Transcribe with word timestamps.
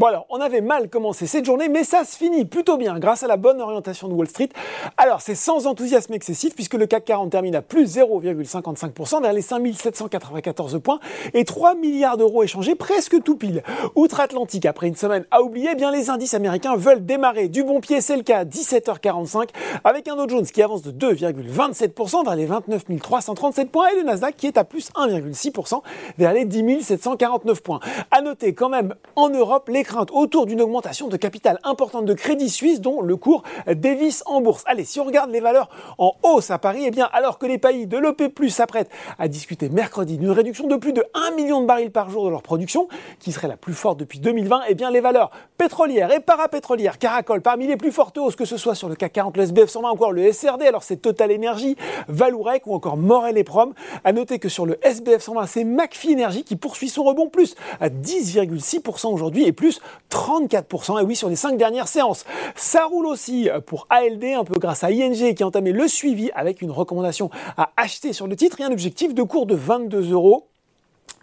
Bon 0.00 0.06
alors, 0.06 0.24
on 0.30 0.40
avait 0.40 0.62
mal 0.62 0.88
commencé 0.88 1.26
cette 1.26 1.44
journée, 1.44 1.68
mais 1.68 1.84
ça 1.84 2.04
se 2.04 2.16
finit 2.16 2.46
plutôt 2.46 2.78
bien 2.78 2.98
grâce 2.98 3.22
à 3.22 3.26
la 3.26 3.36
bonne 3.36 3.60
orientation 3.60 4.08
de 4.08 4.14
Wall 4.14 4.28
Street. 4.28 4.48
Alors, 4.96 5.20
c'est 5.20 5.34
sans 5.34 5.66
enthousiasme 5.66 6.14
excessif 6.14 6.54
puisque 6.54 6.72
le 6.72 6.86
CAC 6.86 7.04
40 7.04 7.30
termine 7.30 7.54
à 7.54 7.60
plus 7.60 7.98
0,55% 7.98 9.20
vers 9.20 9.34
les 9.34 9.42
5794 9.42 10.80
points 10.82 11.00
et 11.34 11.44
3 11.44 11.74
milliards 11.74 12.16
d'euros 12.16 12.42
échangés 12.42 12.76
presque 12.76 13.22
tout 13.22 13.36
pile. 13.36 13.62
Outre-Atlantique, 13.94 14.64
après 14.64 14.88
une 14.88 14.96
semaine 14.96 15.26
à 15.30 15.42
oublier, 15.42 15.68
eh 15.72 15.74
bien 15.74 15.92
les 15.92 16.08
indices 16.08 16.32
américains 16.32 16.76
veulent 16.76 17.04
démarrer 17.04 17.48
du 17.48 17.62
bon 17.62 17.80
pied, 17.80 18.00
c'est 18.00 18.16
le 18.16 18.22
cas 18.22 18.38
à 18.38 18.44
17h45 18.46 19.50
avec 19.84 20.08
un 20.08 20.16
Dow 20.16 20.26
Jones 20.30 20.46
qui 20.46 20.62
avance 20.62 20.80
de 20.80 20.92
2,27% 20.92 22.24
vers 22.24 22.36
les 22.36 22.46
29 22.46 22.84
337 23.02 23.70
points 23.70 23.88
et 23.90 23.96
le 23.96 24.04
Nasdaq 24.04 24.34
qui 24.34 24.46
est 24.46 24.56
à 24.56 24.64
plus 24.64 24.90
1,6% 24.92 25.82
vers 26.16 26.32
les 26.32 26.46
10 26.46 26.84
749 26.84 27.62
points. 27.62 27.80
À 28.10 28.22
noter 28.22 28.54
quand 28.54 28.70
même 28.70 28.94
en 29.14 29.28
Europe 29.28 29.68
les 29.68 29.84
autour 30.12 30.46
d'une 30.46 30.60
augmentation 30.60 31.08
de 31.08 31.16
capital 31.16 31.58
importante 31.64 32.04
de 32.04 32.14
Crédit 32.14 32.50
Suisse 32.50 32.80
dont 32.80 33.00
le 33.00 33.16
cours 33.16 33.42
dévisse 33.68 34.22
en 34.26 34.40
bourse. 34.40 34.62
Allez, 34.66 34.84
si 34.84 35.00
on 35.00 35.04
regarde 35.04 35.30
les 35.30 35.40
valeurs 35.40 35.68
en 35.98 36.14
hausse 36.22 36.50
à 36.50 36.58
Paris, 36.58 36.82
eh 36.86 36.90
bien, 36.90 37.08
alors 37.12 37.38
que 37.38 37.46
les 37.46 37.58
pays 37.58 37.86
de 37.86 37.98
l'OP+, 37.98 38.22
s'apprêtent 38.48 38.90
à 39.18 39.28
discuter 39.28 39.68
mercredi 39.68 40.18
d'une 40.18 40.30
réduction 40.30 40.66
de 40.66 40.76
plus 40.76 40.92
de 40.92 41.04
1 41.14 41.34
million 41.36 41.60
de 41.60 41.66
barils 41.66 41.90
par 41.90 42.10
jour 42.10 42.24
de 42.24 42.30
leur 42.30 42.42
production, 42.42 42.88
qui 43.18 43.32
serait 43.32 43.48
la 43.48 43.56
plus 43.56 43.74
forte 43.74 43.98
depuis 43.98 44.18
2020, 44.18 44.62
eh 44.68 44.74
bien, 44.74 44.90
les 44.90 45.00
valeurs 45.00 45.30
pétrolières 45.58 46.12
et 46.12 46.20
parapétrolières 46.20 46.98
caracolent 46.98 47.42
parmi 47.42 47.66
les 47.66 47.76
plus 47.76 47.92
fortes 47.92 48.18
hausses, 48.18 48.36
que 48.36 48.44
ce 48.44 48.56
soit 48.56 48.74
sur 48.74 48.88
le 48.88 48.94
CAC 48.94 49.12
40, 49.12 49.36
le 49.36 49.42
SBF 49.44 49.68
120 49.68 49.88
ou 49.88 49.92
encore 49.92 50.12
le 50.12 50.32
SRD, 50.32 50.62
alors 50.62 50.82
c'est 50.82 50.96
Total 50.96 51.32
Energy, 51.32 51.76
Valourec 52.08 52.66
ou 52.66 52.74
encore 52.74 52.96
Morel 52.96 53.38
et 53.38 53.44
Prom. 53.44 53.74
À 54.04 54.12
noter 54.12 54.38
que 54.38 54.48
sur 54.48 54.66
le 54.66 54.78
SBF 54.84 55.22
120, 55.22 55.46
c'est 55.46 55.64
McPhee 55.64 56.14
Energy 56.14 56.44
qui 56.44 56.56
poursuit 56.56 56.88
son 56.88 57.04
rebond 57.04 57.28
plus 57.28 57.54
à 57.80 57.88
10,6% 57.88 59.12
aujourd'hui 59.12 59.44
et 59.44 59.52
plus 59.52 59.79
34%, 60.10 61.00
et 61.00 61.04
oui, 61.04 61.16
sur 61.16 61.28
les 61.28 61.36
5 61.36 61.56
dernières 61.56 61.88
séances. 61.88 62.24
Ça 62.56 62.84
roule 62.84 63.06
aussi 63.06 63.48
pour 63.66 63.86
ALD, 63.90 64.24
un 64.24 64.44
peu 64.44 64.58
grâce 64.58 64.84
à 64.84 64.90
ING 64.90 65.34
qui 65.34 65.42
a 65.42 65.46
entamé 65.46 65.72
le 65.72 65.88
suivi 65.88 66.30
avec 66.34 66.62
une 66.62 66.70
recommandation 66.70 67.30
à 67.56 67.70
acheter 67.76 68.12
sur 68.12 68.26
le 68.26 68.36
titre 68.36 68.60
et 68.60 68.64
un 68.64 68.72
objectif 68.72 69.14
de 69.14 69.22
cours 69.22 69.46
de 69.46 69.54
22 69.54 70.12
euros. 70.12 70.49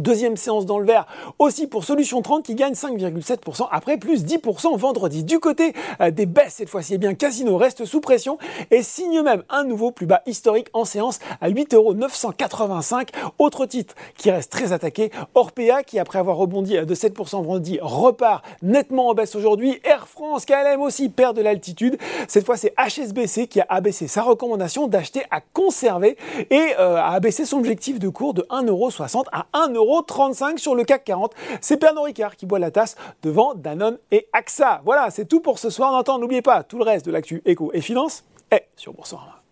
Deuxième 0.00 0.36
séance 0.36 0.66
dans 0.66 0.80
le 0.80 0.86
vert 0.86 1.06
aussi 1.38 1.68
pour 1.68 1.84
Solution 1.84 2.20
30 2.20 2.44
qui 2.44 2.56
gagne 2.56 2.72
5,7% 2.72 3.68
après 3.70 3.96
plus 3.96 4.24
10% 4.24 4.76
vendredi. 4.76 5.22
Du 5.22 5.38
côté 5.38 5.72
euh, 6.00 6.10
des 6.10 6.26
baisses 6.26 6.54
cette 6.54 6.68
fois-ci, 6.68 6.94
eh 6.94 6.98
bien 6.98 7.14
Casino 7.14 7.56
reste 7.56 7.84
sous 7.84 8.00
pression 8.00 8.36
et 8.72 8.82
signe 8.82 9.22
même 9.22 9.44
un 9.50 9.62
nouveau 9.62 9.92
plus 9.92 10.06
bas 10.06 10.22
historique 10.26 10.66
en 10.72 10.84
séance 10.84 11.20
à 11.40 11.48
8,985 11.48 13.10
Autre 13.38 13.66
titre 13.66 13.94
qui 14.16 14.32
reste 14.32 14.50
très 14.50 14.72
attaqué, 14.72 15.12
Orpea 15.36 15.84
qui 15.86 16.00
après 16.00 16.18
avoir 16.18 16.38
rebondi 16.38 16.72
de 16.72 16.94
7% 16.94 17.36
vendredi 17.36 17.78
repart 17.80 18.44
nettement 18.62 19.10
en 19.10 19.14
baisse 19.14 19.36
aujourd'hui. 19.36 19.78
Air 19.84 20.08
France, 20.08 20.44
KLM 20.44 20.80
aussi 20.80 21.08
perd 21.08 21.36
de 21.36 21.42
l'altitude. 21.42 21.98
Cette 22.26 22.44
fois 22.44 22.56
c'est 22.56 22.74
HSBC 22.76 23.46
qui 23.46 23.60
a 23.60 23.66
abaissé 23.68 24.08
sa 24.08 24.22
recommandation 24.22 24.88
d'acheter 24.88 25.22
à 25.30 25.40
conserver 25.40 26.16
et 26.50 26.74
euh, 26.80 26.96
a 26.96 27.12
abaissé 27.12 27.44
son 27.44 27.58
objectif 27.58 28.00
de 28.00 28.08
cours 28.08 28.34
de 28.34 28.42
1,60€ 28.50 29.26
à 29.30 29.46
1€. 29.54 29.83
35 30.02 30.58
sur 30.58 30.74
le 30.74 30.84
CAC 30.84 31.04
40. 31.04 31.32
C'est 31.60 31.76
Pernod 31.76 32.04
Ricard 32.04 32.36
qui 32.36 32.46
boit 32.46 32.58
la 32.58 32.70
tasse 32.70 32.96
devant 33.22 33.54
Danone 33.54 33.98
et 34.10 34.28
AXA. 34.32 34.82
Voilà, 34.84 35.10
c'est 35.10 35.26
tout 35.26 35.40
pour 35.40 35.58
ce 35.58 35.70
soir. 35.70 36.04
En 36.08 36.18
n'oubliez 36.18 36.42
pas, 36.42 36.62
tout 36.62 36.78
le 36.78 36.84
reste 36.84 37.06
de 37.06 37.12
l'actu 37.12 37.42
éco 37.44 37.70
et 37.74 37.80
finance 37.80 38.24
est 38.50 38.68
sur 38.76 38.92
Boursorama. 38.92 39.43